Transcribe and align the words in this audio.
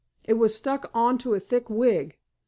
It 0.25 0.33
was 0.33 0.55
stuck 0.55 0.89
on 0.95 1.19
to 1.19 1.35
a 1.35 1.39
thick 1.39 1.69
wig. 1.69 2.17